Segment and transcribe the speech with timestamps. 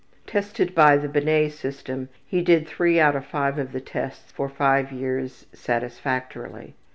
[0.25, 4.49] Tested by the Binet system, he did three out of five of the tests for
[4.49, 6.73] five years satisfactorily.